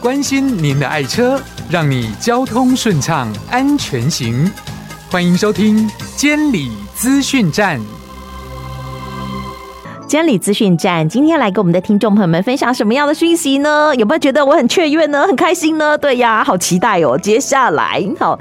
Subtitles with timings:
[0.00, 4.48] 关心您的爱车，让你交通顺畅、安全行。
[5.10, 7.97] 欢迎收听监理资讯站。
[10.08, 13.94] 监理资讯站今天来跟我们的听众朋友们分享什么样的讯息呢？
[13.96, 15.26] 有没有觉得我很雀跃呢？
[15.26, 15.98] 很开心呢？
[15.98, 17.18] 对呀，好期待哦！
[17.18, 18.38] 接下来，好，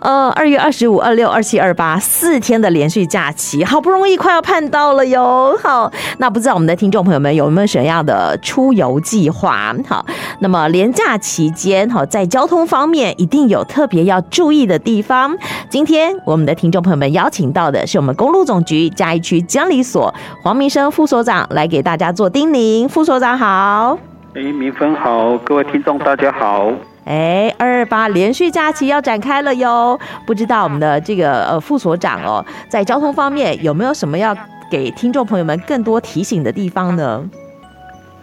[0.00, 5.54] 呃，二月二十五、二六、二七、二八四天的连续假期，好不容易快要盼到了哟。
[5.62, 9.74] 好，那不知道我们的听众朋友们有没有什么样的出游计划？
[9.86, 10.06] 好，
[10.38, 15.36] 那么连假期间，好，在交通方面一定有特别要注意的地方。
[15.68, 23.98] 今天我们的听众朋友们邀请到的是我们公路总局嘉义区监理所黄明生副所长来给大家做叮咛，副所长好。
[24.36, 26.70] 哎，明芬好，各位听众大家好。
[27.04, 34.32] 哎，二二八连续假期要展开了哟，不知道我们的这个呃副所长哦，在交通方面有没有什么要
[34.70, 37.28] 给听众朋友们更多提醒的地方呢？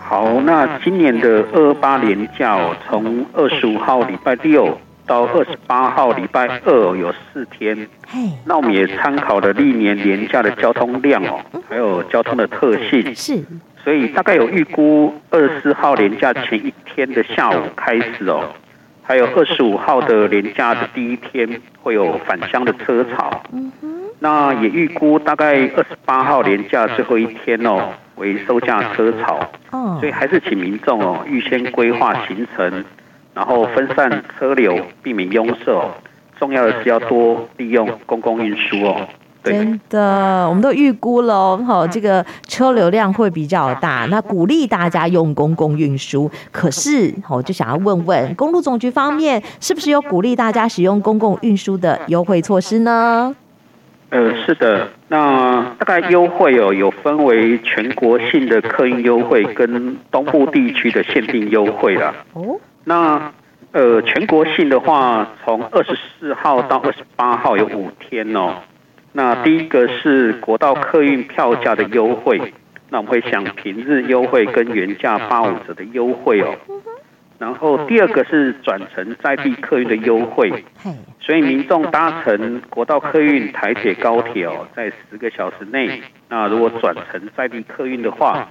[0.00, 4.76] 好，那今年的二二八连假哦，从二十五号礼拜六。
[5.04, 7.76] 到二十八号礼拜二有四天，
[8.44, 11.40] 那我们也参考了历年连假的交通量哦，
[11.72, 13.42] 还有交通的特性，是，
[13.82, 18.44] 所以大概有预估二十四号连假前一天的下午开始哦，
[19.02, 21.48] 还有二十五号的连假的第一天
[21.80, 23.42] 会有返乡的车潮，
[24.18, 29.40] 那也预估大概二十八号连假最后一天哦为收假车潮，
[29.98, 32.84] 所以还是请民众哦预先规划行程。
[33.34, 35.90] 然后分散车流，避免拥塞。
[36.38, 39.08] 重要的是要多利用公共运输哦。
[39.42, 39.52] 对。
[39.52, 46.30] 真的，我们都预估了哦，这个车流量会比较大，那鼓励大家用公共运输。
[46.50, 53.34] 可是，我就想要问问，公路总局方面是不是有鼓励大家使用公共运输的优惠措施呢？
[54.10, 62.14] 呃，是的，那大概优惠哦，有分为全国性的客运优惠跟东部地区的限定优惠啦。
[62.34, 62.60] 哦。
[62.84, 63.32] 那
[63.72, 68.56] 呃，全国性的话，从二十四号到二十八号有五天哦。
[69.12, 72.40] 那第一个是国道客运票价的优惠，
[72.90, 76.54] 那我们会享平日优惠跟原价八五折的优惠哦。
[77.38, 80.64] 然后第二个是转乘在地客运的优惠，
[81.20, 88.48] 所以民众搭乘国道客运、台铁、高铁哦，在十个小时内，那如果转乘在地客运的话。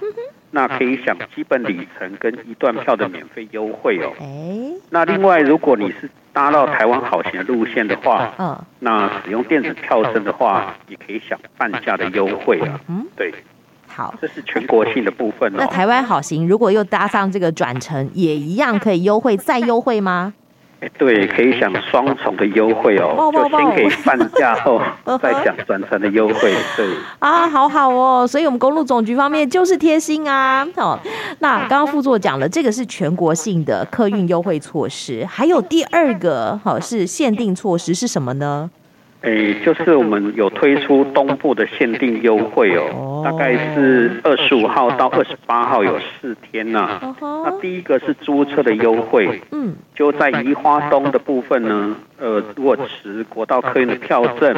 [0.54, 4.12] 那可以享基本里程跟一段票的免费优惠哦。
[4.90, 12.80] 那另外，如果你是搭到台湾好行的路线的话，嗯那使用电子票证的话，也可以享半价的优惠啊。
[12.88, 13.32] 嗯，对。
[13.94, 15.56] 好，这是全国性的部分哦。
[15.58, 20.32] 那台湾好行如果又搭上这个转乘，也一样可以优惠再优惠吗？
[20.98, 24.80] 对，可以享双重的优惠哦，就先给半价后，
[25.22, 26.54] 再享转乘的优惠。
[26.76, 26.86] 对
[27.18, 30.66] 啊，好好哦，所以我们公路总局方面就是贴心啊。
[30.76, 31.00] 好，
[31.40, 38.70] 那刚刚副座讲了，这个是全国性的客运优惠措施，还有第二个好是限定措施是什么呢？
[39.22, 42.82] 哎，就是我们有推出东部的限定优惠哦，
[43.24, 47.16] 大概是二十五号到二十八号有四天呐、啊。
[47.20, 54.54] 那第一个是租车的优惠，嗯，就在宜花东的部分呢，呃，如果持国道客运的票证，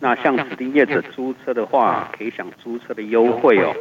[0.00, 3.74] 那像指定业者租车的话，可以享租车的优惠哦。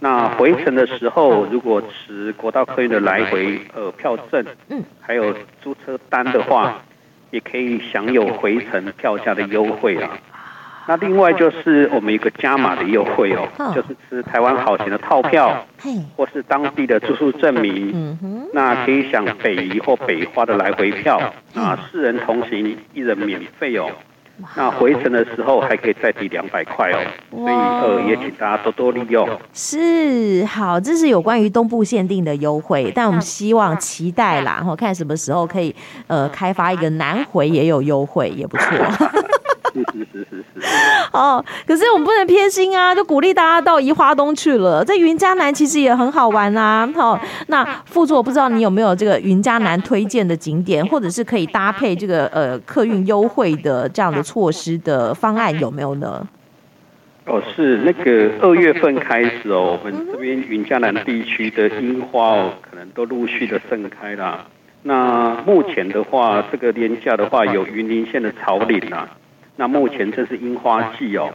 [0.00, 6.82] 那回程的时候，如果持国道客运的来回呃票证，嗯，还有租车单的话。
[7.32, 10.10] 也可以享有回程票价的优惠啊。
[10.86, 15.64] 那另外就是我们一个加码的优惠哦，就是吃台湾好行的套票，
[16.16, 21.20] 或是当地的住宿证明，那可以享北移或北花的来回票，
[21.54, 23.86] 啊，四人同行一人免费哦。
[24.56, 26.98] 那回程的时候还可以再抵两百块哦，
[27.30, 29.28] 所以呃也请大家多多利用。
[29.52, 35.72] 是，好，这是有关于东部限定的优惠，但我们希望期待啦，然 后看什么时候可以
[36.08, 38.66] 呃开发一个南回也有优惠也不错。
[39.74, 40.66] 是是是是是。
[41.12, 44.84] 哦，可是我们不能偏心啊，就鼓励大家到宜花东去了。
[44.84, 46.88] 在云嘉南其实也很好玩啊。
[46.94, 56.26] 好，那副座不知道你有没有这个云嘉南推荐的景点，或者是可以搭配这个呃客运优惠的这样的措施的方案有没有呢？
[57.24, 64.44] 哦，是那个二月份开始哦，我们这边云嘉南地区的樱花哦，可能都陆续的盛开啦。
[64.82, 69.08] 那目前的话，这个连假的话，有云林县的草岭啊。
[69.62, 71.32] 那目前这是樱花季哦，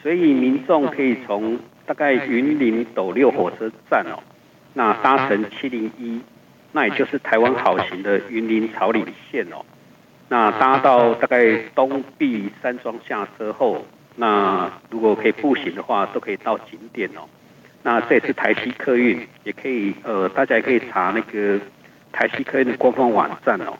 [0.00, 4.22] 所以民众可以从大概云林斗六火车站哦，
[4.74, 6.20] 那搭乘七零一，
[6.70, 9.66] 那也就是台湾好行的云林草岭线哦，
[10.28, 13.84] 那搭到大概东壁山庄下车后，
[14.14, 17.26] 那如果可以步行的话，都可以到景点哦。
[17.82, 21.58] 那这也是台西客运，也可以呃，大家也可以查那个。
[22.12, 23.76] 台西客运的官方网站哦。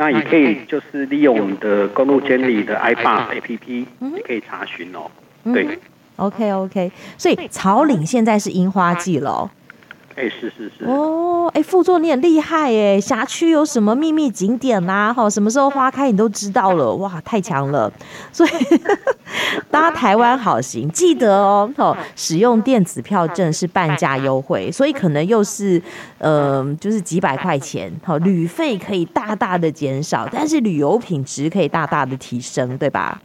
[0.00, 3.84] 那也可以就是利用我们的公路监理的 iPad APP，
[4.16, 5.10] 也可以查询哦。
[5.52, 5.78] 对、嗯、
[6.16, 9.50] ，OK OK，所以草岭现在是樱花季了。
[10.16, 15.14] 哎，是是是哦，哎，副座你很厉害哎，辖区有什么秘密景点呐？
[15.16, 17.90] 哈，什么时候花开你都知道了， 哇，太强了！
[18.32, 18.50] 所以
[19.70, 25.80] 搭台湾好行，记得哦，哦，使用电子票证是半价优惠，所以可能又是
[26.18, 33.22] 呃，就是几百块钱，好，旅费可以大大的减少，但是旅游品质可以大大的提升，对吧？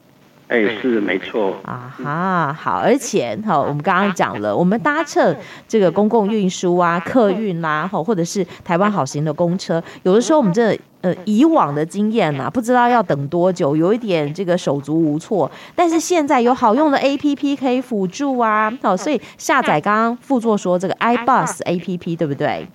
[0.47, 5.35] 哎，是没错啊哈，好，而且哈，我们刚刚讲了，我们搭乘
[5.67, 15.49] 这个公共运输啊，客运啦，哈，或者是台湾好行的公车，有的时候我们这呃以往的经验呐，不知道要等多久，有一点这个手足无措。
[15.75, 22.67] 但是现在有好用的 APP 可以辅助啊，好，所以下载刚刚副座说这个 iBus APP 对不对？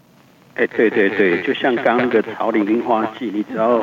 [0.57, 3.81] 哎，对对对，就像刚刚那个草岭樱花季，你只要。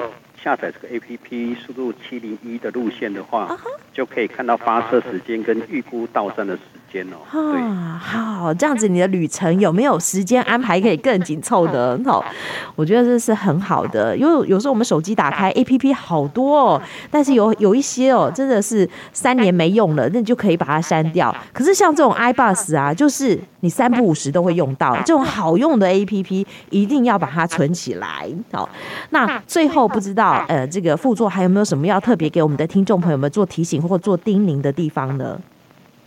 [0.47, 3.59] 下载这个 APP，输入七零一的路线的话
[3.97, 6.61] 就可以看到发射时间跟预估到站的时
[6.93, 7.17] 间哦。
[7.31, 11.99] 啊，好，这样子你的旅程有没有时间安排可以更紧凑的？
[12.05, 12.23] 好，
[12.77, 21.35] 我觉得这是很好的，因为有时候我们手机打开 APP 好多哦，但是有有一些哦，真的是三年没用了，那你就可以把它删掉。
[21.51, 28.29] 可是像这种 iBus 啊，就是你三不五时都会用到这种好用的 APP，一定要把它存起来。
[28.51, 28.69] 好，
[29.09, 30.45] 那最后不知道。
[30.47, 35.41] 呃，这个副座还有没有什么要特别给我们的听众朋友们做提醒或做叮咛的地方呢？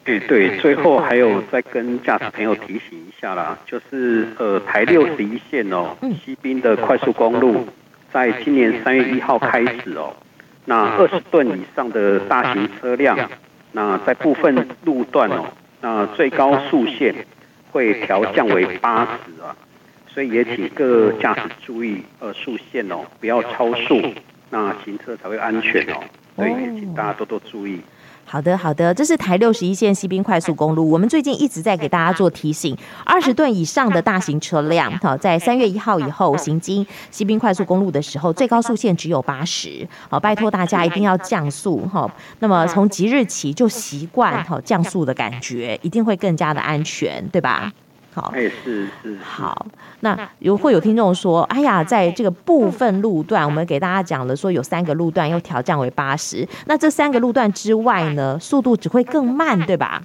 [0.05, 7.67] 对对，最后还有再跟驾驶朋友提醒一下啦，就是呃台六十一线哦，西滨的快速公路，
[8.13, 10.13] 在今年三月一号开始哦，
[10.65, 13.17] 那二十吨以上的大型车辆，
[13.73, 15.45] 那在部分路段哦，
[15.81, 17.15] 那最高速限
[17.71, 19.55] 会调降为八十啊。
[20.13, 24.03] 所以也请各驾驶注意，呃，速限哦，不要超速，
[24.51, 26.03] 那行车才会安全哦。
[26.37, 27.81] 所以请大家多多注意。
[28.25, 30.89] 好的，好的，这是台六十一线西滨快速公路。
[30.89, 39.85] 我们最近一直在给大家做提醒，二十吨以上的大型车辆，好，在三月一号以后行经西滨快速公路的时候，最高速限只有八十。
[40.09, 42.09] 好，拜托大家一定要降速哈。
[42.39, 47.73] 那么从即日起就习惯哈降速的感觉，一定会更加的安全，对吧？
[48.13, 49.67] 好，哎，是是好。
[50.01, 60.03] 那有会有听众说，哎呀，在这个部分路段，我们给大家讲了，说有三个路段又调降为八十，那这三个路段之外呢，速度只会更慢，对吧？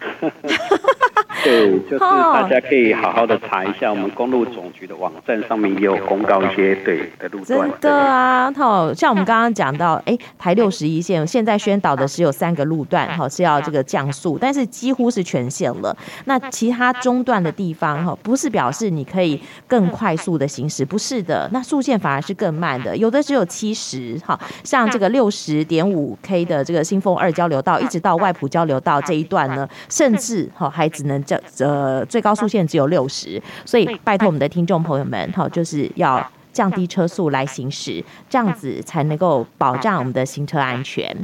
[1.44, 7.70] 对，就是大家可以好好的查一下，我们公路总局的网站上面也有公告一些对的路段。
[7.80, 15.96] 真的啊，好，像我们刚刚讲到，哎，台六十一线现在宣导的是有三个路段，哈，是要这个降速，但是几乎是全线了。
[16.24, 31.19] 那其他中段的地方，哈，不是表示你可以更快速的行驶，不是的，那速线反而是更慢的，有的只有七十，哈，像这个六十点五 K 的这个新丰二交流道，一直到外埔交流道这一段呢，甚至哈还只能。
[31.24, 41.14] 这呃最高速限只有六十，所以拜托我们的听众朋友们，哈，就是要降低车速来行驶，这样子才能够保障我们的行车安全。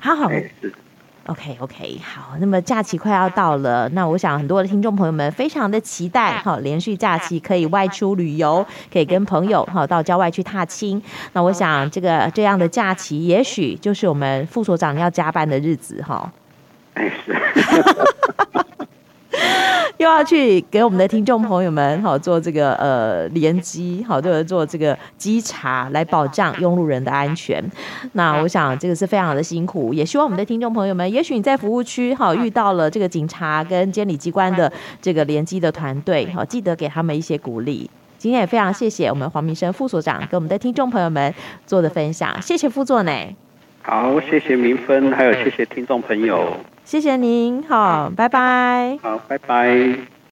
[0.00, 0.30] 好好
[1.26, 11.02] ，OK OK，好，那么假期快要到了，那我想很多的听众朋友们非常的期待，哈，连续假期可以外出旅游，可以跟朋友哈到郊外去踏青。
[11.32, 16.30] 那我想这个这样的假期，也许就是我们副所长要加班的日子，哈。
[16.92, 17.32] 哎，是。
[20.04, 27.64] 又要去给我们的听众朋友们好做这个呃联机好，就是做这个稽查来保障用路人的安全。
[28.12, 34.70] 那我想这个是非常的辛苦，也希望我们的听众朋友们，也许你在服务区好遇到了这个警察跟监理机关的
[35.00, 37.90] 这个联机的团队好，记得给他们一些鼓励。
[38.18, 41.34] 今天也非常谢谢我们黄明生副所长跟我们的听众朋友们
[41.64, 43.10] 做的分享，谢谢副座呢。
[43.86, 46.56] 好，谢谢明芬，还有谢谢听众朋友。
[46.84, 48.98] 谢谢您，好，拜拜。
[49.02, 50.13] 好，拜拜。